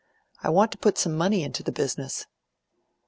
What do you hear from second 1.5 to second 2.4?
the business."